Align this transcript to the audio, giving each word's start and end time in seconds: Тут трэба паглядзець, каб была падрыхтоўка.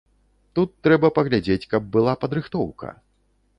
Тут 0.59 0.69
трэба 0.87 1.11
паглядзець, 1.19 1.69
каб 1.75 1.93
была 1.99 2.17
падрыхтоўка. 2.25 2.93